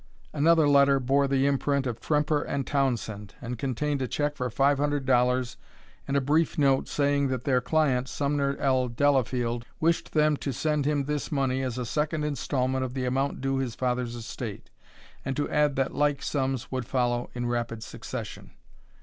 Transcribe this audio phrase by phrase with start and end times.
[0.33, 4.79] Another letter bore the imprint of Tremper & Townsend, and contained a check for five
[4.79, 5.57] hundred dollars
[6.07, 8.87] and a brief note saying that their client, Sumner L.
[8.87, 13.41] Delafield, wished them to send him this money as a second instalment of the amount
[13.41, 14.71] due his father's estate,
[15.23, 18.53] and to add that like sums would follow in rapid succession.